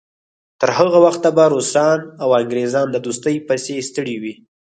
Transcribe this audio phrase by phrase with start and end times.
[0.59, 4.33] تر هغه وخته به روسان او انګریزان د دوستۍ پسې ستړي وي.